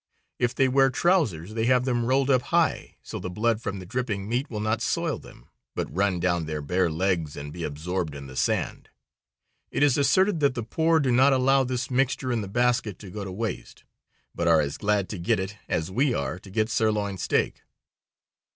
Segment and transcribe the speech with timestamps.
[0.39, 3.85] If they wear trousers they have them rolled up high so the blood from the
[3.85, 8.15] dripping meat will not soil them, but run down their bare legs and be absorbed
[8.15, 8.89] in the sand.
[9.69, 13.11] It is asserted that the poor do not allow this mixture in the basket to
[13.11, 13.83] go to waste,
[14.33, 17.61] but are as glad to get it as we are to get sirloin steak.